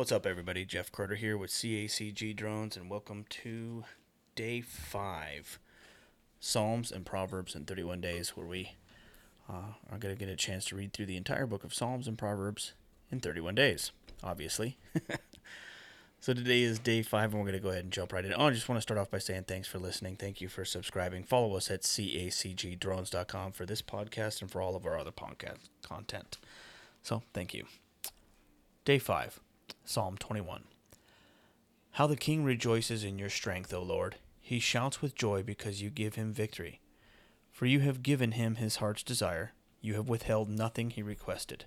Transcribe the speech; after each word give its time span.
What's 0.00 0.12
up, 0.12 0.24
everybody? 0.24 0.64
Jeff 0.64 0.90
Carter 0.90 1.14
here 1.14 1.36
with 1.36 1.50
CACG 1.50 2.34
Drones, 2.34 2.74
and 2.74 2.88
welcome 2.88 3.26
to 3.28 3.84
day 4.34 4.62
five 4.62 5.58
Psalms 6.40 6.90
and 6.90 7.04
Proverbs 7.04 7.54
in 7.54 7.66
31 7.66 8.00
days, 8.00 8.30
where 8.30 8.46
we 8.46 8.76
uh, 9.46 9.74
are 9.92 9.98
going 9.98 10.16
to 10.16 10.18
get 10.18 10.32
a 10.32 10.36
chance 10.36 10.64
to 10.64 10.76
read 10.76 10.94
through 10.94 11.04
the 11.04 11.18
entire 11.18 11.46
book 11.46 11.64
of 11.64 11.74
Psalms 11.74 12.08
and 12.08 12.16
Proverbs 12.16 12.72
in 13.12 13.20
31 13.20 13.54
days, 13.54 13.92
obviously. 14.24 14.78
so 16.18 16.32
today 16.32 16.62
is 16.62 16.78
day 16.78 17.02
five, 17.02 17.34
and 17.34 17.34
we're 17.34 17.50
going 17.50 17.60
to 17.60 17.62
go 17.62 17.68
ahead 17.68 17.84
and 17.84 17.92
jump 17.92 18.14
right 18.14 18.24
in. 18.24 18.32
Oh, 18.32 18.46
I 18.46 18.52
just 18.52 18.70
want 18.70 18.78
to 18.78 18.82
start 18.82 18.98
off 18.98 19.10
by 19.10 19.18
saying 19.18 19.44
thanks 19.48 19.68
for 19.68 19.78
listening. 19.78 20.16
Thank 20.16 20.40
you 20.40 20.48
for 20.48 20.64
subscribing. 20.64 21.24
Follow 21.24 21.54
us 21.56 21.70
at 21.70 21.82
cacgdrones.com 21.82 23.52
for 23.52 23.66
this 23.66 23.82
podcast 23.82 24.40
and 24.40 24.50
for 24.50 24.62
all 24.62 24.76
of 24.76 24.86
our 24.86 24.98
other 24.98 25.12
podcast 25.12 25.68
content. 25.82 26.38
So, 27.02 27.22
thank 27.34 27.52
you. 27.52 27.66
Day 28.86 28.98
five. 28.98 29.40
Psalm 29.84 30.16
21. 30.16 30.64
How 31.92 32.06
the 32.06 32.16
king 32.16 32.44
rejoices 32.44 33.04
in 33.04 33.18
your 33.18 33.30
strength, 33.30 33.74
O 33.74 33.82
Lord. 33.82 34.16
He 34.40 34.58
shouts 34.58 35.02
with 35.02 35.14
joy 35.14 35.42
because 35.42 35.82
you 35.82 35.90
give 35.90 36.14
him 36.14 36.32
victory. 36.32 36.80
For 37.50 37.66
you 37.66 37.80
have 37.80 38.02
given 38.02 38.32
him 38.32 38.56
his 38.56 38.76
heart's 38.76 39.02
desire. 39.02 39.52
You 39.80 39.94
have 39.94 40.08
withheld 40.08 40.48
nothing 40.48 40.90
he 40.90 41.02
requested. 41.02 41.64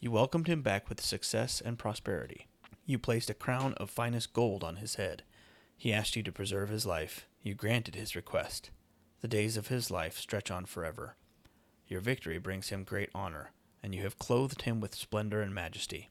You 0.00 0.10
welcomed 0.10 0.46
him 0.46 0.62
back 0.62 0.88
with 0.88 1.00
success 1.00 1.60
and 1.60 1.78
prosperity. 1.78 2.48
You 2.86 2.98
placed 2.98 3.30
a 3.30 3.34
crown 3.34 3.74
of 3.74 3.90
finest 3.90 4.32
gold 4.32 4.62
on 4.62 4.76
his 4.76 4.96
head. 4.96 5.22
He 5.76 5.92
asked 5.92 6.16
you 6.16 6.22
to 6.22 6.32
preserve 6.32 6.68
his 6.68 6.84
life. 6.84 7.26
You 7.42 7.54
granted 7.54 7.94
his 7.94 8.14
request. 8.14 8.70
The 9.20 9.28
days 9.28 9.56
of 9.56 9.68
his 9.68 9.90
life 9.90 10.18
stretch 10.18 10.50
on 10.50 10.66
forever. 10.66 11.16
Your 11.88 12.00
victory 12.00 12.38
brings 12.38 12.68
him 12.68 12.84
great 12.84 13.10
honor, 13.14 13.52
and 13.82 13.94
you 13.94 14.02
have 14.02 14.18
clothed 14.18 14.62
him 14.62 14.80
with 14.80 14.94
splendor 14.94 15.40
and 15.40 15.54
majesty. 15.54 16.10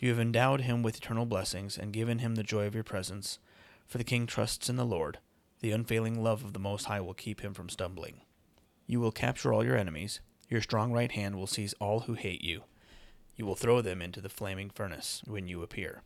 You 0.00 0.08
have 0.08 0.18
endowed 0.18 0.62
him 0.62 0.82
with 0.82 0.96
eternal 0.96 1.26
blessings 1.26 1.76
and 1.76 1.92
given 1.92 2.20
him 2.20 2.34
the 2.34 2.42
joy 2.42 2.64
of 2.64 2.74
your 2.74 2.82
presence. 2.82 3.38
For 3.86 3.98
the 3.98 4.04
king 4.04 4.26
trusts 4.26 4.70
in 4.70 4.76
the 4.76 4.86
Lord. 4.86 5.18
The 5.60 5.72
unfailing 5.72 6.22
love 6.22 6.42
of 6.42 6.54
the 6.54 6.58
Most 6.58 6.86
High 6.86 7.02
will 7.02 7.12
keep 7.12 7.42
him 7.42 7.52
from 7.52 7.68
stumbling. 7.68 8.22
You 8.86 8.98
will 8.98 9.12
capture 9.12 9.52
all 9.52 9.62
your 9.62 9.76
enemies. 9.76 10.20
Your 10.48 10.62
strong 10.62 10.90
right 10.90 11.12
hand 11.12 11.36
will 11.36 11.46
seize 11.46 11.74
all 11.74 12.00
who 12.00 12.14
hate 12.14 12.42
you. 12.42 12.62
You 13.36 13.44
will 13.44 13.54
throw 13.54 13.82
them 13.82 14.00
into 14.00 14.22
the 14.22 14.30
flaming 14.30 14.70
furnace 14.70 15.22
when 15.26 15.46
you 15.46 15.62
appear. 15.62 16.00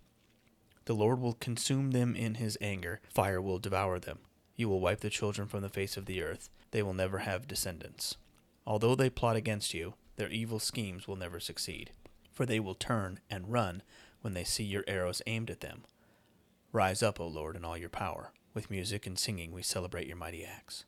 The 0.87 0.95
Lord 0.95 1.21
will 1.21 1.35
consume 1.35 1.93
them 1.93 2.17
in 2.17 2.35
his 2.35 2.59
anger. 2.61 3.01
Fire 3.09 3.41
will 3.41 3.61
devour 3.61 4.01
them. 4.01 4.19
You 4.57 4.69
will 4.69 4.81
wipe 4.81 5.01
the 5.01 5.11
children 5.11 5.47
from 5.47 5.63
the 5.63 5.69
face 5.69 5.97
of 5.97 6.07
the 6.07 6.21
earth. 6.21 6.51
They 6.73 6.83
will 6.83 6.95
never 6.95 7.19
have 7.19 7.47
descendants. 7.47 8.17
Although 8.67 8.97
they 8.97 9.09
plot 9.09 9.37
against 9.37 9.73
you, 9.73 9.95
their 10.17 10.29
evil 10.29 10.59
schemes 10.59 11.07
will 11.07 11.17
never 11.17 11.39
succeed 11.39 11.93
for 12.35 12.45
they 12.45 12.61
will 12.61 12.75
turn 12.75 13.21
and 13.31 13.53
run 13.53 13.83
when 14.21 14.35
they 14.35 14.45
see 14.45 14.65
your 14.65 14.85
arrows 14.87 15.23
aimed 15.27 15.51
at 15.51 15.61
them. 15.61 15.85
Rise 16.73 17.03
up, 17.03 17.21
O 17.21 17.27
Lord, 17.27 17.57
in 17.57 17.65
all 17.65 17.79
your 17.79 17.89
power. 17.89 18.33
With 18.53 18.71
music 18.71 19.07
and 19.07 19.19
singing 19.19 19.53
we 19.53 19.63
celebrate 19.63 20.07
your 20.07 20.17
mighty 20.17 20.45
acts. 20.45 20.85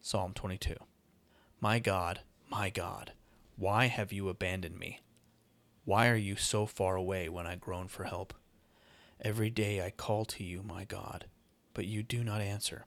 Psalm 0.00 0.32
22. 0.34 0.74
My 1.60 1.78
God, 1.78 2.20
my 2.48 2.70
God, 2.70 3.12
why 3.56 3.86
have 3.86 4.12
you 4.12 4.28
abandoned 4.28 4.78
me? 4.78 5.00
Why 5.84 6.08
are 6.08 6.16
you 6.16 6.36
so 6.36 6.66
far 6.66 6.96
away 6.96 7.28
when 7.28 7.46
I 7.46 7.56
groan 7.56 7.88
for 7.88 8.04
help? 8.04 8.32
Every 9.20 9.50
day 9.50 9.84
I 9.84 9.90
call 9.90 10.24
to 10.26 10.44
you, 10.44 10.62
my 10.62 10.84
God, 10.84 11.26
but 11.74 11.86
you 11.86 12.02
do 12.02 12.24
not 12.24 12.40
answer. 12.40 12.86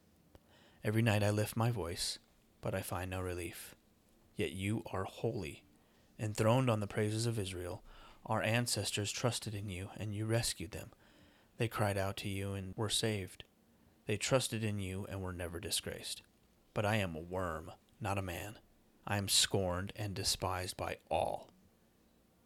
Every 0.84 1.02
night 1.02 1.24
I 1.24 1.30
lift 1.30 1.56
my 1.56 1.70
voice, 1.70 2.18
but 2.62 2.74
I 2.74 2.82
find 2.82 3.12
no 3.12 3.22
relief. 3.22 3.76
Yet 4.36 4.54
you 4.54 4.84
are 4.92 5.04
holy 5.04 5.64
Enthroned 6.20 6.70
on 6.70 6.80
the 6.80 6.88
praises 6.88 7.26
of 7.26 7.40
Israel, 7.40 7.84
our 8.26 8.42
ancestors 8.42 9.12
trusted 9.12 9.54
in 9.54 9.70
you, 9.70 9.90
and 9.98 10.14
you 10.14 10.26
rescued 10.26 10.72
them. 10.72 10.92
They 11.58 11.68
cried 11.68 11.98
out 11.98 12.18
to 12.18 12.30
you 12.30 12.54
and 12.54 12.74
were 12.76 12.90
saved. 12.90 13.44
They 14.06 14.18
trusted 14.18 14.64
in 14.64 14.80
you 14.80 15.06
and 15.10 15.22
were 15.22 15.34
never 15.34 15.60
disgraced. 15.60 16.22
But 16.74 16.86
I 16.86 16.96
am 16.98 17.16
a 17.16 17.20
worm, 17.20 17.72
not 18.02 18.18
a 18.18 18.24
man. 18.24 18.58
I 19.06 19.18
am 19.18 19.28
scorned 19.28 19.94
and 19.96 20.14
despised 20.14 20.78
by 20.78 20.98
all. 21.10 21.50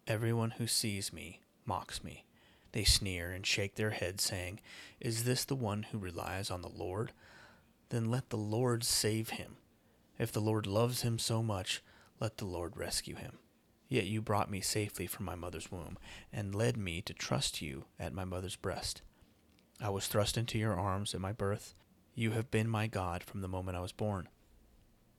Everyone 0.06 0.52
who 0.52 0.66
sees 0.66 1.12
me 1.12 1.40
mocks 1.64 2.02
me. 2.02 2.24
They 2.72 2.84
sneer 2.84 3.30
and 3.30 3.46
shake 3.46 3.76
their 3.76 3.90
heads, 3.90 4.24
saying, 4.24 4.60
Is 5.00 5.24
this 5.24 5.44
the 5.44 5.54
one 5.54 5.84
who 5.84 5.98
relies 5.98 6.50
on 6.50 6.62
the 6.62 6.68
Lord? 6.68 7.12
Then 7.90 8.10
let 8.10 8.30
the 8.30 8.36
Lord 8.36 8.84
save 8.84 9.30
him. 9.30 9.56
If 10.18 10.32
the 10.32 10.40
Lord 10.40 10.66
loves 10.66 11.02
him 11.02 11.18
so 11.18 11.42
much, 11.42 11.82
let 12.20 12.38
the 12.38 12.44
Lord 12.44 12.76
rescue 12.76 13.14
him. 13.14 13.38
Yet 13.88 14.04
you 14.04 14.20
brought 14.20 14.50
me 14.50 14.60
safely 14.60 15.06
from 15.06 15.24
my 15.24 15.34
mother's 15.34 15.72
womb, 15.72 15.96
and 16.32 16.54
led 16.54 16.76
me 16.76 17.00
to 17.02 17.14
trust 17.14 17.62
you 17.62 17.86
at 17.98 18.12
my 18.12 18.24
mother's 18.24 18.56
breast. 18.56 19.00
I 19.80 19.88
was 19.88 20.06
thrust 20.06 20.36
into 20.36 20.58
your 20.58 20.78
arms 20.78 21.14
at 21.14 21.20
my 21.20 21.32
birth. 21.32 21.74
You 22.14 22.32
have 22.32 22.50
been 22.50 22.68
my 22.68 22.86
God 22.86 23.22
from 23.22 23.40
the 23.40 23.48
moment 23.48 23.76
I 23.76 23.80
was 23.80 23.92
born. 23.92 24.28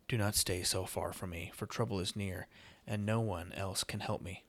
Do 0.07 0.17
not 0.17 0.35
stay 0.35 0.63
so 0.63 0.85
far 0.85 1.13
from 1.13 1.31
me, 1.31 1.51
for 1.55 1.65
trouble 1.65 1.99
is 1.99 2.15
near, 2.15 2.47
and 2.85 3.05
no 3.05 3.21
one 3.21 3.53
else 3.53 3.83
can 3.83 4.01
help 4.01 4.21
me. 4.21 4.43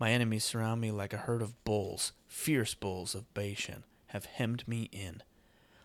My 0.00 0.10
enemies 0.10 0.44
surround 0.44 0.80
me 0.80 0.90
like 0.90 1.12
a 1.12 1.18
herd 1.18 1.42
of 1.42 1.62
bulls, 1.64 2.12
fierce 2.26 2.74
bulls 2.74 3.14
of 3.14 3.32
Bashan 3.34 3.84
have 4.08 4.26
hemmed 4.26 4.66
me 4.66 4.88
in. 4.92 5.22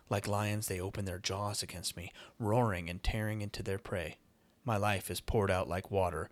Like 0.10 0.28
lions, 0.28 0.68
they 0.68 0.80
open 0.80 1.06
their 1.06 1.20
jaws 1.20 1.64
against 1.64 1.98
me, 1.98 2.12
roaring 2.40 2.90
and 2.90 3.04
tearing 3.04 3.42
into 3.42 3.64
their 3.64 3.80
prey. 3.80 4.18
My 4.64 4.78
life 4.78 5.10
is 5.10 5.20
poured 5.20 5.52
out 5.52 5.68
like 5.68 5.92
water 5.92 6.30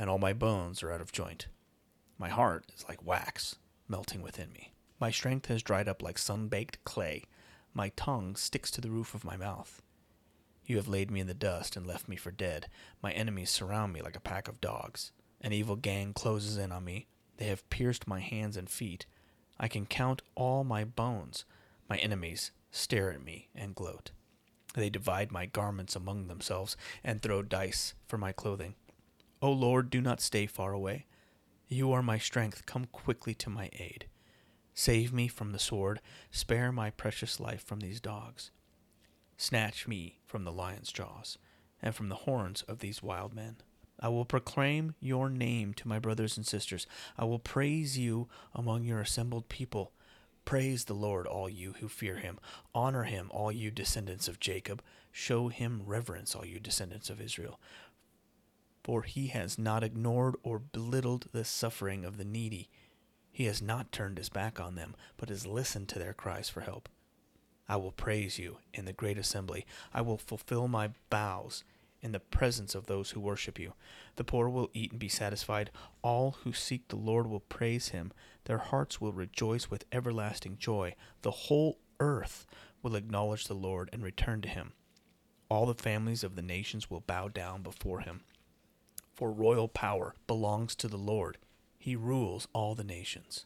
and 0.00 0.08
all 0.08 0.18
my 0.18 0.32
bones 0.32 0.82
are 0.82 0.90
out 0.90 1.02
of 1.02 1.12
joint. 1.12 1.46
My 2.18 2.30
heart 2.30 2.64
is 2.74 2.86
like 2.88 3.04
wax, 3.06 3.56
melting 3.86 4.22
within 4.22 4.50
me. 4.50 4.72
My 4.98 5.10
strength 5.10 5.46
has 5.46 5.62
dried 5.62 5.88
up 5.88 6.00
like 6.02 6.16
sun 6.16 6.48
baked 6.48 6.82
clay. 6.84 7.24
My 7.74 7.90
tongue 7.90 8.34
sticks 8.34 8.70
to 8.70 8.80
the 8.80 8.90
roof 8.90 9.14
of 9.14 9.26
my 9.26 9.36
mouth. 9.36 9.82
You 10.64 10.76
have 10.78 10.88
laid 10.88 11.10
me 11.10 11.20
in 11.20 11.26
the 11.26 11.34
dust 11.34 11.76
and 11.76 11.86
left 11.86 12.08
me 12.08 12.16
for 12.16 12.30
dead. 12.30 12.66
My 13.02 13.12
enemies 13.12 13.50
surround 13.50 13.92
me 13.92 14.00
like 14.00 14.16
a 14.16 14.20
pack 14.20 14.48
of 14.48 14.62
dogs. 14.62 15.12
An 15.42 15.52
evil 15.52 15.76
gang 15.76 16.14
closes 16.14 16.56
in 16.56 16.72
on 16.72 16.82
me. 16.82 17.06
They 17.36 17.46
have 17.46 17.68
pierced 17.68 18.08
my 18.08 18.20
hands 18.20 18.56
and 18.56 18.70
feet. 18.70 19.04
I 19.58 19.68
can 19.68 19.84
count 19.84 20.22
all 20.34 20.64
my 20.64 20.82
bones. 20.82 21.44
My 21.90 21.98
enemies 21.98 22.52
stare 22.70 23.12
at 23.12 23.22
me 23.22 23.50
and 23.54 23.74
gloat. 23.74 24.12
They 24.74 24.88
divide 24.88 25.30
my 25.30 25.44
garments 25.44 25.94
among 25.94 26.28
themselves 26.28 26.76
and 27.04 27.20
throw 27.20 27.42
dice 27.42 27.92
for 28.06 28.16
my 28.16 28.32
clothing. 28.32 28.76
O 29.42 29.50
Lord, 29.50 29.88
do 29.88 30.02
not 30.02 30.20
stay 30.20 30.44
far 30.44 30.72
away. 30.72 31.06
You 31.66 31.92
are 31.92 32.02
my 32.02 32.18
strength. 32.18 32.66
Come 32.66 32.84
quickly 32.86 33.32
to 33.34 33.48
my 33.48 33.70
aid. 33.72 34.06
Save 34.74 35.14
me 35.14 35.28
from 35.28 35.52
the 35.52 35.58
sword. 35.58 36.00
Spare 36.30 36.72
my 36.72 36.90
precious 36.90 37.40
life 37.40 37.64
from 37.64 37.80
these 37.80 38.00
dogs. 38.00 38.50
Snatch 39.38 39.88
me 39.88 40.18
from 40.26 40.44
the 40.44 40.52
lion's 40.52 40.92
jaws 40.92 41.38
and 41.80 41.94
from 41.94 42.10
the 42.10 42.16
horns 42.16 42.62
of 42.62 42.80
these 42.80 43.02
wild 43.02 43.32
men. 43.32 43.56
I 43.98 44.08
will 44.08 44.26
proclaim 44.26 44.94
your 45.00 45.30
name 45.30 45.72
to 45.74 45.88
my 45.88 45.98
brothers 45.98 46.36
and 46.36 46.46
sisters. 46.46 46.86
I 47.16 47.24
will 47.24 47.38
praise 47.38 47.96
you 47.96 48.28
among 48.54 48.84
your 48.84 49.00
assembled 49.00 49.48
people. 49.48 49.92
Praise 50.44 50.84
the 50.84 50.94
Lord, 50.94 51.26
all 51.26 51.48
you 51.48 51.74
who 51.80 51.88
fear 51.88 52.16
him. 52.16 52.38
Honor 52.74 53.04
him, 53.04 53.28
all 53.30 53.52
you 53.52 53.70
descendants 53.70 54.28
of 54.28 54.40
Jacob. 54.40 54.82
Show 55.12 55.48
him 55.48 55.82
reverence, 55.86 56.34
all 56.34 56.44
you 56.44 56.60
descendants 56.60 57.08
of 57.08 57.20
Israel 57.20 57.58
for 58.82 59.02
he 59.02 59.28
has 59.28 59.58
not 59.58 59.84
ignored 59.84 60.36
or 60.42 60.58
belittled 60.58 61.26
the 61.32 61.44
suffering 61.44 62.04
of 62.04 62.16
the 62.16 62.24
needy. 62.24 62.68
He 63.30 63.44
has 63.44 63.62
not 63.62 63.92
turned 63.92 64.18
his 64.18 64.28
back 64.28 64.60
on 64.60 64.74
them, 64.74 64.96
but 65.16 65.28
has 65.28 65.46
listened 65.46 65.88
to 65.90 65.98
their 65.98 66.12
cries 66.12 66.48
for 66.48 66.62
help. 66.62 66.88
I 67.68 67.76
will 67.76 67.92
praise 67.92 68.38
you 68.38 68.58
in 68.74 68.86
the 68.86 68.92
great 68.92 69.18
assembly. 69.18 69.64
I 69.94 70.00
will 70.00 70.18
fulfill 70.18 70.66
my 70.66 70.90
vows 71.10 71.62
in 72.02 72.12
the 72.12 72.20
presence 72.20 72.74
of 72.74 72.86
those 72.86 73.10
who 73.10 73.20
worship 73.20 73.58
you. 73.58 73.74
The 74.16 74.24
poor 74.24 74.48
will 74.48 74.70
eat 74.72 74.90
and 74.90 74.98
be 74.98 75.08
satisfied. 75.08 75.70
All 76.02 76.38
who 76.42 76.52
seek 76.52 76.88
the 76.88 76.96
Lord 76.96 77.28
will 77.28 77.40
praise 77.40 77.88
him. 77.90 78.12
Their 78.44 78.58
hearts 78.58 79.00
will 79.00 79.12
rejoice 79.12 79.70
with 79.70 79.84
everlasting 79.92 80.56
joy. 80.58 80.94
The 81.22 81.30
whole 81.30 81.78
earth 82.00 82.46
will 82.82 82.96
acknowledge 82.96 83.46
the 83.46 83.54
Lord 83.54 83.90
and 83.92 84.02
return 84.02 84.40
to 84.42 84.48
him. 84.48 84.72
All 85.48 85.66
the 85.66 85.74
families 85.74 86.24
of 86.24 86.36
the 86.36 86.42
nations 86.42 86.90
will 86.90 87.00
bow 87.00 87.28
down 87.28 87.62
before 87.62 88.00
him 88.00 88.22
for 89.20 89.30
royal 89.30 89.68
power 89.68 90.14
belongs 90.26 90.74
to 90.74 90.88
the 90.88 90.96
Lord. 90.96 91.36
He 91.78 91.94
rules 91.94 92.48
all 92.54 92.74
the 92.74 92.82
nations. 92.82 93.44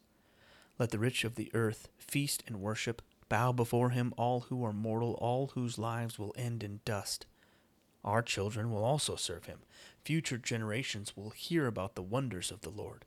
Let 0.79 0.93
the 0.93 1.01
rich 1.01 1.25
of 1.25 1.35
the 1.35 1.51
earth 1.53 1.89
feast 1.99 2.45
and 2.47 2.61
worship, 2.61 3.03
bow 3.29 3.51
before 3.51 3.91
him 3.91 4.15
all 4.17 4.43
who 4.43 4.65
are 4.65 4.73
mortal, 4.73 5.15
all 5.15 5.49
whose 5.49 5.77
lives 5.77 6.17
will 6.17 6.33
end 6.39 6.63
in 6.63 6.79
dust. 6.85 7.27
Our 8.05 8.23
children 8.23 8.71
will 8.71 8.85
also 8.85 9.17
serve 9.17 9.47
him. 9.47 9.63
Future 10.05 10.39
generations 10.39 11.17
will 11.17 11.31
hear 11.31 11.67
about 11.67 11.97
the 11.97 12.03
wonders 12.03 12.53
of 12.53 12.61
the 12.61 12.71
Lord. 12.71 13.05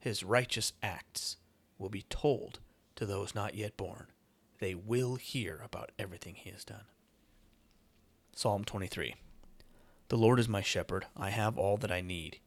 His 0.00 0.24
righteous 0.24 0.72
acts 0.82 1.36
will 1.78 1.88
be 1.88 2.04
told 2.10 2.58
to 2.96 3.06
those 3.06 3.32
not 3.32 3.54
yet 3.54 3.76
born. 3.76 4.08
They 4.58 4.74
will 4.74 5.14
hear 5.14 5.60
about 5.64 5.92
everything 6.00 6.34
he 6.34 6.50
has 6.50 6.64
done. 6.64 6.86
Psalm 8.34 8.64
23 8.64 9.14
the 10.08 10.16
Lord 10.16 10.40
is 10.40 10.48
my 10.48 10.62
shepherd, 10.62 11.06
I 11.16 11.30
have 11.30 11.58
all 11.58 11.76
that 11.78 11.92
I 11.92 12.00
need. 12.00 12.38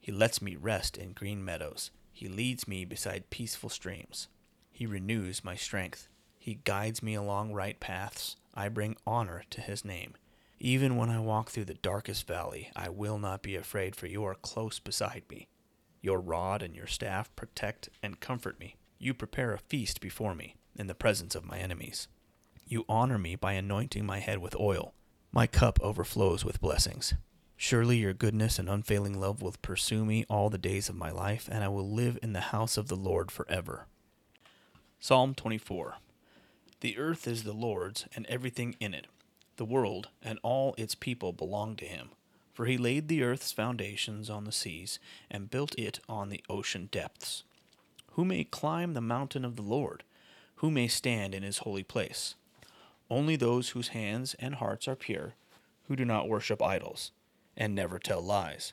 He 0.00 0.12
lets 0.12 0.40
me 0.40 0.56
rest 0.56 0.96
in 0.96 1.12
green 1.12 1.44
meadows. 1.44 1.90
He 2.12 2.28
leads 2.28 2.68
me 2.68 2.84
beside 2.84 3.30
peaceful 3.30 3.68
streams. 3.68 4.28
He 4.70 4.86
renews 4.86 5.44
my 5.44 5.56
strength. 5.56 6.08
He 6.38 6.60
guides 6.64 7.02
me 7.02 7.14
along 7.14 7.52
right 7.52 7.78
paths. 7.80 8.36
I 8.54 8.68
bring 8.68 8.96
honor 9.06 9.44
to 9.50 9.60
his 9.60 9.84
name. 9.84 10.14
Even 10.58 10.96
when 10.96 11.10
I 11.10 11.18
walk 11.18 11.50
through 11.50 11.64
the 11.64 11.74
darkest 11.74 12.26
valley, 12.26 12.70
I 12.76 12.90
will 12.90 13.18
not 13.18 13.42
be 13.42 13.56
afraid, 13.56 13.96
for 13.96 14.06
you 14.06 14.24
are 14.24 14.34
close 14.34 14.78
beside 14.78 15.24
me. 15.30 15.48
Your 16.00 16.20
rod 16.20 16.62
and 16.62 16.74
your 16.74 16.86
staff 16.86 17.34
protect 17.34 17.88
and 18.02 18.20
comfort 18.20 18.60
me. 18.60 18.76
You 18.98 19.14
prepare 19.14 19.52
a 19.52 19.58
feast 19.58 20.00
before 20.00 20.34
me 20.34 20.56
in 20.76 20.86
the 20.86 20.94
presence 20.94 21.34
of 21.34 21.44
my 21.44 21.58
enemies. 21.58 22.08
You 22.66 22.84
honor 22.88 23.18
me 23.18 23.36
by 23.36 23.54
anointing 23.54 24.06
my 24.06 24.18
head 24.18 24.38
with 24.38 24.54
oil. 24.58 24.94
My 25.32 25.46
cup 25.46 25.78
overflows 25.80 26.44
with 26.44 26.60
blessings. 26.60 27.14
Surely 27.56 27.98
your 27.98 28.12
goodness 28.12 28.58
and 28.58 28.68
unfailing 28.68 29.20
love 29.20 29.42
will 29.42 29.54
pursue 29.62 30.04
me 30.04 30.24
all 30.28 30.50
the 30.50 30.58
days 30.58 30.88
of 30.88 30.96
my 30.96 31.10
life, 31.10 31.48
and 31.50 31.62
I 31.62 31.68
will 31.68 31.88
live 31.88 32.18
in 32.20 32.32
the 32.32 32.40
house 32.40 32.76
of 32.76 32.88
the 32.88 32.96
Lord 32.96 33.30
forever. 33.30 33.86
Psalm 34.98 35.34
24 35.34 35.98
The 36.80 36.98
earth 36.98 37.28
is 37.28 37.44
the 37.44 37.52
Lord's, 37.52 38.06
and 38.16 38.26
everything 38.26 38.74
in 38.80 38.92
it 38.92 39.06
the 39.56 39.64
world 39.66 40.08
and 40.22 40.38
all 40.42 40.74
its 40.78 40.94
people 40.94 41.34
belong 41.34 41.76
to 41.76 41.84
him. 41.84 42.08
For 42.54 42.64
he 42.64 42.78
laid 42.78 43.08
the 43.08 43.22
earth's 43.22 43.52
foundations 43.52 44.30
on 44.30 44.44
the 44.44 44.52
seas, 44.52 44.98
and 45.30 45.50
built 45.50 45.78
it 45.78 46.00
on 46.08 46.30
the 46.30 46.42
ocean 46.48 46.88
depths. 46.90 47.44
Who 48.12 48.24
may 48.24 48.42
climb 48.42 48.94
the 48.94 49.00
mountain 49.00 49.44
of 49.44 49.56
the 49.56 49.62
Lord? 49.62 50.02
Who 50.56 50.70
may 50.70 50.88
stand 50.88 51.34
in 51.34 51.42
his 51.42 51.58
holy 51.58 51.84
place? 51.84 52.34
Only 53.10 53.36
those 53.36 53.70
whose 53.70 53.88
hands 53.88 54.34
and 54.38 54.54
hearts 54.54 54.86
are 54.86 54.96
pure, 54.96 55.34
who 55.88 55.96
do 55.96 56.04
not 56.04 56.28
worship 56.28 56.62
idols, 56.62 57.10
and 57.56 57.74
never 57.74 57.98
tell 57.98 58.22
lies. 58.22 58.72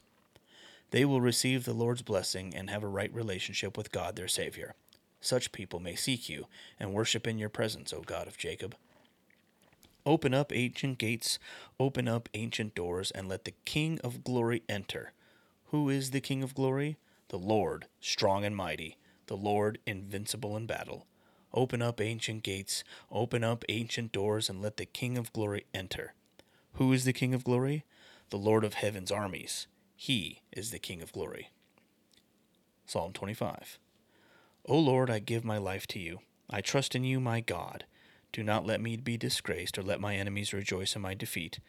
They 0.92 1.04
will 1.04 1.20
receive 1.20 1.66
the 1.66 1.74
Lord's 1.74 2.04
blessing 2.04 2.54
and 2.56 2.70
have 2.70 2.84
a 2.84 2.88
right 2.88 3.14
relationship 3.14 3.76
with 3.76 3.92
God 3.92 4.16
their 4.16 4.28
Savior. 4.28 4.76
Such 5.20 5.52
people 5.52 5.80
may 5.80 5.96
seek 5.96 6.30
you 6.30 6.46
and 6.80 6.94
worship 6.94 7.28
in 7.28 7.38
your 7.38 7.50
presence, 7.50 7.92
O 7.92 8.02
God 8.02 8.28
of 8.28 8.38
Jacob. 8.38 8.76
Open 10.06 10.34
up 10.34 10.54
ancient 10.54 11.00
gates, 11.00 11.40
open 11.80 12.08
up 12.08 12.30
ancient 12.34 12.76
doors, 12.76 13.12
and 13.12 13.28
let 13.28 13.44
the 13.44 13.54
King 13.66 14.00
of 14.04 14.24
glory 14.24 14.64
enter. 14.70 15.12
Who 15.72 15.90
is 15.90 16.12
the 16.12 16.22
King 16.22 16.44
of 16.44 16.56
glory? 16.56 16.96
The 17.28 17.40
Lord, 17.40 17.88
strong 18.00 18.46
and 18.46 18.56
mighty, 18.56 18.96
the 19.26 19.36
Lord, 19.36 19.80
invincible 19.86 20.56
in 20.56 20.66
battle. 20.66 21.06
Open 21.54 21.82
up 21.82 22.02
ancient 22.02 22.44
gates, 22.44 22.84
open 23.12 23.44
up 23.44 23.64
ancient 23.70 24.12
doors, 24.12 24.50
and 24.50 24.62
let 24.62 24.78
the 24.78 24.86
King 24.86 25.18
of 25.18 25.34
glory 25.34 25.66
enter. 25.74 26.14
Who 26.74 26.94
is 26.94 27.06
the 27.06 27.14
King 27.14 27.34
of 27.34 27.44
glory? 27.44 27.86
The 28.30 28.38
Lord 28.38 28.64
of 28.64 28.76
heaven's 28.76 29.12
armies. 29.12 29.68
He 29.96 30.42
is 30.52 30.72
the 30.72 30.80
King 30.80 31.02
of 31.02 31.12
glory. 31.12 31.50
Psalm 32.86 33.14
25. 33.14 33.80
O 34.66 34.78
Lord, 34.78 35.10
I 35.10 35.20
give 35.20 35.44
my 35.44 35.58
life 35.58 35.88
to 35.88 36.00
you. 36.00 36.20
I 36.50 36.62
trust 36.62 36.96
in 36.96 37.04
you, 37.04 37.20
my 37.20 37.40
God. 37.40 37.86
Do 38.32 38.44
not 38.44 38.66
let 38.66 38.82
me 38.82 38.98
be 38.98 39.18
disgraced, 39.18 39.78
or 39.78 39.82
let 39.82 40.02
my 40.02 40.16
enemies 40.16 40.54
rejoice 40.54 40.96
in 40.96 41.02
my 41.02 41.14
defeat. 41.14 41.60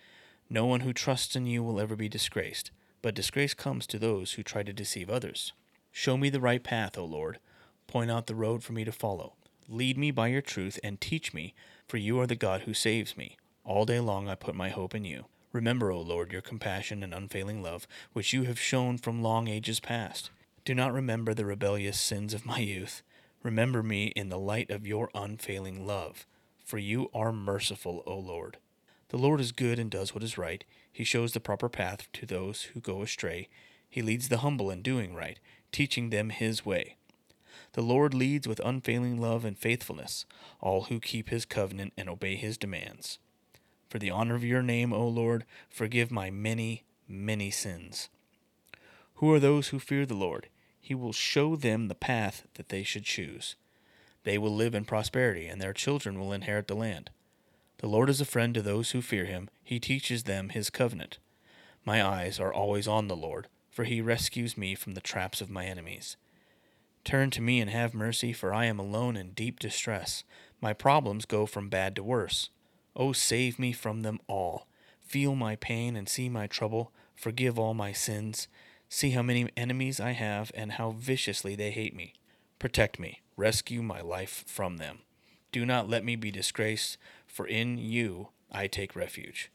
No 0.50 0.66
one 0.66 0.80
who 0.80 0.92
trusts 0.92 1.36
in 1.36 1.46
you 1.46 1.62
will 1.62 1.80
ever 1.80 1.96
be 1.96 2.08
disgraced, 2.08 2.70
but 3.00 3.14
disgrace 3.14 3.54
comes 3.54 3.86
to 3.86 3.98
those 3.98 4.32
who 4.32 4.42
try 4.42 4.62
to 4.62 4.72
deceive 4.72 5.08
others. 5.08 5.52
Show 5.92 6.16
me 6.16 6.30
the 6.30 6.40
right 6.40 6.62
path, 6.62 6.98
O 6.98 7.04
Lord. 7.04 7.38
Point 7.86 8.10
out 8.10 8.26
the 8.26 8.34
road 8.34 8.62
for 8.62 8.72
me 8.72 8.84
to 8.84 8.92
follow. 8.92 9.34
Lead 9.68 9.98
me 9.98 10.10
by 10.10 10.28
your 10.28 10.40
truth 10.40 10.78
and 10.82 11.00
teach 11.00 11.34
me, 11.34 11.54
for 11.86 11.96
you 11.96 12.18
are 12.20 12.26
the 12.26 12.34
God 12.34 12.62
who 12.62 12.74
saves 12.74 13.16
me. 13.16 13.36
All 13.64 13.84
day 13.84 14.00
long 14.00 14.28
I 14.28 14.34
put 14.34 14.54
my 14.54 14.70
hope 14.70 14.94
in 14.94 15.04
you. 15.04 15.26
Remember, 15.52 15.90
O 15.90 16.00
Lord, 16.00 16.32
your 16.32 16.42
compassion 16.42 17.02
and 17.02 17.12
unfailing 17.12 17.62
love, 17.62 17.86
which 18.12 18.32
you 18.32 18.44
have 18.44 18.58
shown 18.58 18.98
from 18.98 19.22
long 19.22 19.48
ages 19.48 19.80
past. 19.80 20.30
Do 20.64 20.74
not 20.74 20.92
remember 20.92 21.34
the 21.34 21.46
rebellious 21.46 22.00
sins 22.00 22.34
of 22.34 22.46
my 22.46 22.58
youth. 22.58 23.02
Remember 23.42 23.82
me 23.82 24.06
in 24.08 24.28
the 24.28 24.38
light 24.38 24.70
of 24.70 24.86
your 24.86 25.10
unfailing 25.14 25.86
love 25.86 26.26
for 26.68 26.76
you 26.76 27.08
are 27.14 27.32
merciful, 27.32 28.02
O 28.06 28.18
Lord. 28.18 28.58
The 29.08 29.16
Lord 29.16 29.40
is 29.40 29.52
good 29.52 29.78
and 29.78 29.90
does 29.90 30.12
what 30.12 30.22
is 30.22 30.36
right. 30.36 30.62
He 30.92 31.02
shows 31.02 31.32
the 31.32 31.40
proper 31.40 31.70
path 31.70 32.12
to 32.12 32.26
those 32.26 32.64
who 32.74 32.80
go 32.80 33.00
astray. 33.00 33.48
He 33.88 34.02
leads 34.02 34.28
the 34.28 34.38
humble 34.38 34.70
in 34.70 34.82
doing 34.82 35.14
right, 35.14 35.40
teaching 35.72 36.10
them 36.10 36.28
his 36.28 36.66
way. 36.66 36.96
The 37.78 37.84
Lord 37.84 38.12
leads 38.12 38.48
with 38.48 38.60
unfailing 38.64 39.20
love 39.20 39.44
and 39.44 39.56
faithfulness 39.56 40.26
all 40.60 40.86
who 40.86 40.98
keep 40.98 41.28
his 41.28 41.44
covenant 41.44 41.92
and 41.96 42.08
obey 42.08 42.34
his 42.34 42.58
demands. 42.58 43.20
For 43.88 44.00
the 44.00 44.10
honor 44.10 44.34
of 44.34 44.42
your 44.42 44.62
name, 44.62 44.92
O 44.92 45.06
Lord, 45.06 45.44
forgive 45.70 46.10
my 46.10 46.28
many, 46.28 46.82
many 47.06 47.52
sins. 47.52 48.08
Who 49.18 49.32
are 49.32 49.38
those 49.38 49.68
who 49.68 49.78
fear 49.78 50.04
the 50.04 50.14
Lord? 50.14 50.48
He 50.80 50.92
will 50.92 51.12
show 51.12 51.54
them 51.54 51.86
the 51.86 51.94
path 51.94 52.48
that 52.54 52.68
they 52.68 52.82
should 52.82 53.04
choose. 53.04 53.54
They 54.24 54.38
will 54.38 54.52
live 54.52 54.74
in 54.74 54.84
prosperity, 54.84 55.46
and 55.46 55.62
their 55.62 55.72
children 55.72 56.18
will 56.18 56.32
inherit 56.32 56.66
the 56.66 56.74
land. 56.74 57.10
The 57.76 57.86
Lord 57.86 58.10
is 58.10 58.20
a 58.20 58.24
friend 58.24 58.54
to 58.54 58.60
those 58.60 58.90
who 58.90 59.00
fear 59.00 59.26
him. 59.26 59.50
He 59.62 59.78
teaches 59.78 60.24
them 60.24 60.48
his 60.48 60.68
covenant. 60.68 61.18
My 61.84 62.04
eyes 62.04 62.40
are 62.40 62.52
always 62.52 62.88
on 62.88 63.06
the 63.06 63.14
Lord, 63.14 63.46
for 63.70 63.84
he 63.84 64.00
rescues 64.00 64.58
me 64.58 64.74
from 64.74 64.94
the 64.94 65.00
traps 65.00 65.40
of 65.40 65.48
my 65.48 65.66
enemies. 65.66 66.16
Turn 67.08 67.30
to 67.30 67.40
me 67.40 67.58
and 67.58 67.70
have 67.70 67.94
mercy, 67.94 68.34
for 68.34 68.52
I 68.52 68.66
am 68.66 68.78
alone 68.78 69.16
in 69.16 69.30
deep 69.30 69.58
distress. 69.58 70.24
My 70.60 70.74
problems 70.74 71.24
go 71.24 71.46
from 71.46 71.70
bad 71.70 71.96
to 71.96 72.02
worse. 72.02 72.50
Oh, 72.94 73.14
save 73.14 73.58
me 73.58 73.72
from 73.72 74.02
them 74.02 74.20
all. 74.26 74.66
Feel 75.00 75.34
my 75.34 75.56
pain 75.56 75.96
and 75.96 76.06
see 76.06 76.28
my 76.28 76.46
trouble. 76.46 76.92
Forgive 77.16 77.58
all 77.58 77.72
my 77.72 77.92
sins. 77.92 78.46
See 78.90 79.12
how 79.12 79.22
many 79.22 79.48
enemies 79.56 80.00
I 80.00 80.10
have 80.10 80.52
and 80.54 80.72
how 80.72 80.90
viciously 80.90 81.56
they 81.56 81.70
hate 81.70 81.96
me. 81.96 82.12
Protect 82.58 82.98
me, 82.98 83.22
rescue 83.38 83.80
my 83.80 84.02
life 84.02 84.44
from 84.46 84.76
them. 84.76 84.98
Do 85.50 85.64
not 85.64 85.88
let 85.88 86.04
me 86.04 86.14
be 86.14 86.30
disgraced, 86.30 86.98
for 87.26 87.46
in 87.46 87.78
you 87.78 88.28
I 88.52 88.66
take 88.66 88.94
refuge. 88.94 89.50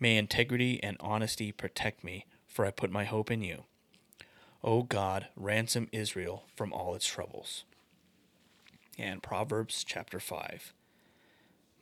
May 0.00 0.16
integrity 0.16 0.82
and 0.82 0.96
honesty 0.98 1.52
protect 1.52 2.02
me, 2.02 2.26
for 2.48 2.66
I 2.66 2.72
put 2.72 2.90
my 2.90 3.04
hope 3.04 3.30
in 3.30 3.42
you. 3.42 3.66
O 4.64 4.82
God, 4.82 5.28
ransom 5.36 5.88
Israel 5.92 6.44
from 6.54 6.72
all 6.72 6.94
its 6.94 7.06
troubles. 7.06 7.64
And 8.98 9.22
Proverbs 9.22 9.84
chapter 9.84 10.18
5. 10.18 10.72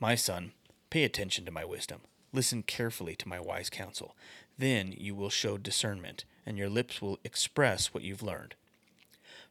My 0.00 0.14
son, 0.14 0.52
pay 0.90 1.04
attention 1.04 1.44
to 1.44 1.50
my 1.50 1.64
wisdom. 1.64 2.00
Listen 2.32 2.62
carefully 2.62 3.14
to 3.16 3.28
my 3.28 3.38
wise 3.38 3.70
counsel. 3.70 4.16
Then 4.58 4.92
you 4.96 5.14
will 5.14 5.30
show 5.30 5.56
discernment, 5.56 6.24
and 6.44 6.58
your 6.58 6.68
lips 6.68 7.00
will 7.00 7.20
express 7.24 7.94
what 7.94 8.02
you've 8.02 8.22
learned. 8.22 8.54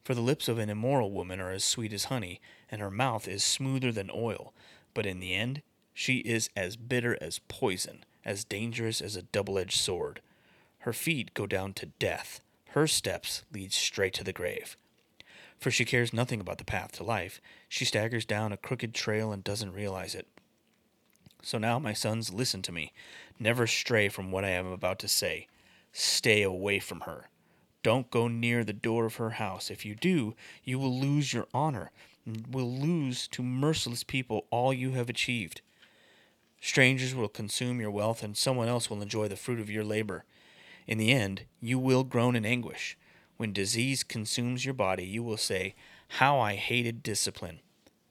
For 0.04 0.14
the 0.14 0.22
lips 0.22 0.50
of 0.50 0.60
an 0.60 0.70
immoral 0.70 1.12
woman 1.12 1.40
are 1.40 1.52
as 1.52 1.64
sweet 1.64 1.94
as 1.94 2.06
honey, 2.06 2.42
and 2.70 2.82
her 2.82 2.92
mouth 2.92 3.28
is 3.28 3.44
smoother 3.44 3.92
than 3.92 4.12
oil. 4.14 4.54
But 4.94 5.06
in 5.06 5.22
the 5.22 5.34
end, 5.34 5.62
she 5.94 6.18
is 6.18 6.50
as 6.58 6.76
bitter 6.76 7.18
as 7.22 7.40
poison, 7.48 8.04
as 8.26 8.44
dangerous 8.44 9.00
as 9.00 9.16
a 9.16 9.22
double 9.22 9.58
edged 9.58 9.80
sword. 9.80 10.20
Her 10.80 10.94
feet 10.94 11.34
go 11.34 11.48
down 11.48 11.74
to 11.76 11.86
death, 11.86 12.42
her 12.74 12.88
steps 12.88 13.44
lead 13.54 13.72
straight 13.72 14.14
to 14.16 14.24
the 14.24 14.34
grave. 14.34 14.78
For 15.60 15.70
she 15.70 15.86
cares 15.86 16.12
nothing 16.12 16.42
about 16.42 16.58
the 16.58 16.66
path 16.66 16.92
to 16.94 17.04
life. 17.04 17.40
She 17.70 17.86
staggers 17.86 18.26
down 18.26 18.52
a 18.52 18.58
crooked 18.58 18.96
trail 18.96 19.32
and 19.32 19.44
doesn't 19.44 19.74
realize 19.74 20.16
it. 20.16 20.28
So 21.44 21.60
now, 21.60 21.78
my 21.78 21.94
sons, 21.94 22.34
listen 22.34 22.64
to 22.64 22.72
me. 22.72 22.92
Never 23.40 23.68
stray 23.68 24.10
from 24.10 24.32
what 24.32 24.44
I 24.44 24.50
am 24.50 24.66
about 24.66 24.98
to 25.00 25.08
say. 25.08 25.48
Stay 25.92 26.42
away 26.42 26.80
from 26.80 27.02
her. 27.02 27.30
Don't 27.84 28.10
go 28.10 28.28
near 28.28 28.64
the 28.64 28.74
door 28.74 29.06
of 29.06 29.18
her 29.18 29.32
house. 29.32 29.70
If 29.70 29.86
you 29.86 29.94
do, 29.94 30.36
you 30.64 30.80
will 30.80 31.00
lose 31.00 31.32
your 31.32 31.48
honor, 31.54 31.92
and 32.26 32.48
will 32.48 32.72
lose 32.72 33.28
to 33.28 33.44
merciless 33.44 34.04
people 34.04 34.48
all 34.50 34.74
you 34.74 34.92
have 34.92 35.10
achieved. 35.10 35.62
Strangers 36.60 37.14
will 37.14 37.28
consume 37.28 37.80
your 37.80 37.92
wealth, 37.92 38.24
and 38.24 38.36
someone 38.36 38.68
else 38.68 38.90
will 38.90 39.02
enjoy 39.02 39.28
the 39.28 39.36
fruit 39.36 39.60
of 39.60 39.70
your 39.70 39.84
labor. 39.84 40.26
In 40.88 40.98
the 40.98 41.12
end, 41.12 41.44
you 41.60 41.80
will 41.80 42.04
groan 42.04 42.36
in 42.36 42.46
anguish. 42.46 42.98
When 43.38 43.54
disease 43.54 44.04
consumes 44.04 44.66
your 44.66 44.74
body, 44.74 45.06
you 45.06 45.24
will 45.24 45.38
say, 45.38 45.76
How 46.20 46.40
I 46.40 46.56
hated 46.56 47.04
discipline! 47.04 47.60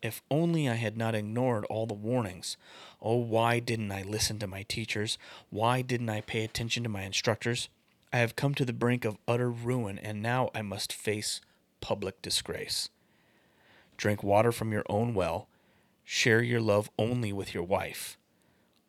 If 0.03 0.21
only 0.31 0.69
I 0.69 0.75
had 0.75 0.97
not 0.97 1.15
ignored 1.15 1.65
all 1.67 1.87
the 1.87 1.95
warnings. 1.95 2.57
Oh, 3.01 3.17
why 3.17 3.61
didn't 3.61 3.93
I 3.93 4.03
listen 4.03 4.41
to 4.41 4.49
my 4.49 4.65
teachers? 4.65 5.17
Why 5.51 5.81
didn't 5.81 6.09
I 6.09 6.23
pay 6.23 6.43
attention 6.43 6.83
to 6.83 6.89
my 6.89 7.03
instructors? 7.03 7.69
I 8.13 8.19
have 8.19 8.37
come 8.37 8.55
to 8.57 8.65
the 8.65 8.73
brink 8.73 9.05
of 9.05 9.17
utter 9.29 9.51
ruin, 9.51 9.99
and 9.99 10.21
now 10.21 10.51
I 10.55 10.63
must 10.63 10.93
face 10.93 11.41
public 11.81 12.21
disgrace. 12.21 12.89
Drink 13.97 14.23
water 14.25 14.51
from 14.51 14.73
your 14.73 14.85
own 14.89 15.15
well. 15.15 15.47
Share 16.05 16.43
your 16.43 16.61
love 16.61 16.91
only 16.99 17.33
with 17.33 17.55
your 17.55 17.63
wife. 17.63 18.19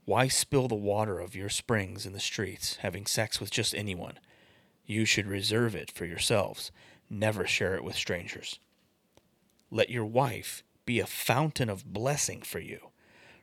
Why 0.05 0.27
spill 0.27 0.67
the 0.67 0.75
water 0.75 1.19
of 1.19 1.35
your 1.35 1.49
springs 1.49 2.05
in 2.05 2.13
the 2.13 2.19
streets, 2.19 2.77
having 2.77 3.05
sex 3.05 3.39
with 3.39 3.51
just 3.51 3.73
anyone? 3.73 4.19
You 4.85 5.05
should 5.05 5.27
reserve 5.27 5.75
it 5.75 5.91
for 5.91 6.05
yourselves. 6.05 6.71
Never 7.09 7.47
share 7.47 7.75
it 7.75 7.83
with 7.83 7.95
strangers. 7.95 8.59
Let 9.71 9.89
your 9.89 10.05
wife 10.05 10.63
be 10.85 10.99
a 10.99 11.07
fountain 11.07 11.69
of 11.69 11.93
blessing 11.93 12.41
for 12.41 12.59
you. 12.59 12.89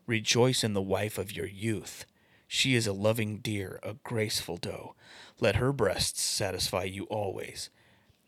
Rejoice 0.07 0.63
in 0.63 0.75
the 0.75 0.83
wife 0.83 1.17
of 1.19 1.33
your 1.33 1.47
youth 1.47 2.05
She 2.53 2.75
is 2.75 2.89
a 2.89 2.93
loving 2.93 3.39
deer, 3.39 3.79
a 3.85 3.95
graceful 3.95 4.57
doe. 4.57 4.97
Let 5.39 5.57
her 5.57 5.73
breasts 5.73 6.21
satisfy 6.21 6.83
you 6.83 7.05
always. 7.05 7.71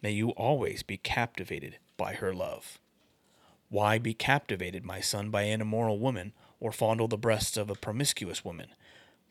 May 0.00 0.12
you 0.12 0.30
always 0.30 0.84
be 0.84 0.96
captivated 0.96 1.78
by 1.96 2.14
her 2.14 2.32
love. 2.32 2.78
Why 3.68 3.98
be 3.98 4.14
captivated, 4.14 4.84
my 4.84 5.00
son, 5.00 5.30
by 5.30 5.42
an 5.42 5.60
immoral 5.60 5.98
woman, 5.98 6.34
or 6.62 6.70
fondle 6.70 7.08
the 7.08 7.18
breasts 7.18 7.56
of 7.56 7.68
a 7.68 7.74
promiscuous 7.74 8.44
woman? 8.44 8.68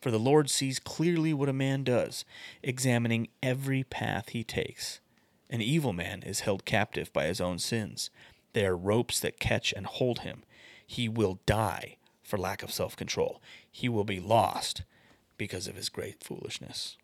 For 0.02 0.10
the 0.10 0.18
Lord 0.18 0.50
sees 0.50 0.78
clearly 0.78 1.32
what 1.32 1.48
a 1.48 1.54
man 1.54 1.82
does, 1.82 2.26
examining 2.62 3.28
every 3.42 3.84
path 3.84 4.28
he 4.30 4.44
takes. 4.44 5.00
An 5.48 5.62
evil 5.62 5.94
man 5.94 6.22
is 6.22 6.40
held 6.40 6.66
captive 6.66 7.10
by 7.12 7.24
his 7.24 7.40
own 7.40 7.58
sins. 7.58 8.10
They 8.52 8.66
are 8.66 8.76
ropes 8.76 9.18
that 9.20 9.40
catch 9.40 9.72
and 9.72 9.86
hold 9.86 10.20
him. 10.20 10.42
He 10.86 11.08
will 11.08 11.38
die 11.46 11.96
for 12.22 12.36
lack 12.36 12.62
of 12.62 12.70
self 12.72 12.96
control. 12.96 13.40
He 13.70 13.88
will 13.88 14.04
be 14.04 14.20
lost 14.20 14.82
because 15.38 15.66
of 15.66 15.76
his 15.76 15.88
great 15.88 16.22
foolishness. 16.22 16.98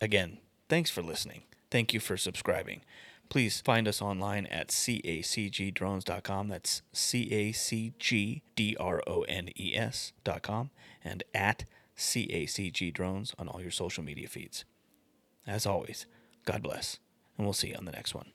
Again, 0.00 0.38
thanks 0.68 0.90
for 0.90 1.02
listening. 1.02 1.42
Thank 1.70 1.94
you 1.94 2.00
for 2.00 2.16
subscribing. 2.16 2.80
Please 3.28 3.60
find 3.60 3.86
us 3.86 4.00
online 4.00 4.46
at 4.46 4.68
cacgdrones.com. 4.68 6.48
That's 6.48 6.82
C 6.92 7.30
A 7.32 7.52
C 7.52 7.92
G 7.98 8.42
D 8.56 8.76
R 8.80 9.02
O 9.06 9.22
N 9.22 9.50
E 9.56 9.74
S.com 9.76 10.70
and 11.04 11.22
at 11.34 11.64
CACG 11.96 12.92
Drones 12.92 13.34
on 13.38 13.48
all 13.48 13.60
your 13.60 13.70
social 13.70 14.04
media 14.04 14.28
feeds. 14.28 14.64
As 15.46 15.66
always, 15.66 16.06
God 16.44 16.62
bless, 16.62 16.98
and 17.36 17.46
we'll 17.46 17.54
see 17.54 17.68
you 17.68 17.74
on 17.74 17.84
the 17.84 17.92
next 17.92 18.14
one. 18.14 18.32